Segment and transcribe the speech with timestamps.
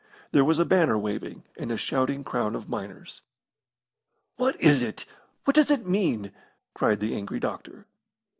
[0.31, 3.21] There was a banner waving, and a shouting crowd of miners.
[4.37, 5.05] "What is it?
[5.43, 6.31] What does it mean?"
[6.73, 7.85] cried the angry doctor.